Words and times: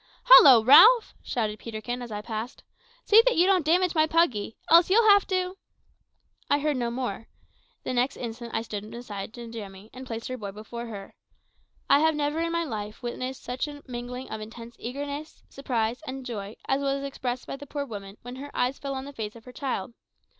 "Hollo, 0.23 0.63
Ralph," 0.63 1.13
shouted 1.21 1.59
Peterkin 1.59 2.01
as 2.01 2.11
I 2.11 2.23
passed, 2.23 2.63
"see 3.05 3.21
that 3.27 3.35
you 3.37 3.45
don't 3.45 3.63
damage 3.63 3.93
my 3.93 4.07
Puggy, 4.07 4.57
else 4.67 4.89
you'll 4.89 5.07
have 5.07 5.27
to" 5.27 5.57
I 6.49 6.57
heard 6.57 6.77
no 6.77 6.89
more. 6.89 7.27
The 7.83 7.93
next 7.93 8.17
instant 8.17 8.55
I 8.55 8.63
stood 8.63 8.89
beside 8.89 9.31
Njamie, 9.33 9.91
and 9.93 10.07
placed 10.07 10.27
her 10.29 10.37
boy 10.39 10.53
before 10.53 10.87
her. 10.87 11.13
I 11.87 11.99
have 11.99 12.15
never 12.15 12.39
in 12.39 12.51
my 12.51 12.63
life 12.63 13.03
witnessed 13.03 13.43
such 13.43 13.67
a 13.67 13.83
mingling 13.85 14.31
of 14.31 14.41
intense 14.41 14.75
eagerness, 14.79 15.43
surprise, 15.49 16.01
and 16.07 16.25
joy, 16.25 16.55
as 16.65 16.81
was 16.81 17.03
expressed 17.03 17.45
by 17.45 17.55
the 17.57 17.67
poor 17.67 17.85
woman 17.85 18.17
when 18.23 18.37
her 18.37 18.49
eyes 18.57 18.79
fell 18.79 18.95
on 18.95 19.05
the 19.05 19.13
face 19.13 19.35
of 19.35 19.45
her 19.45 19.53
child. 19.53 19.93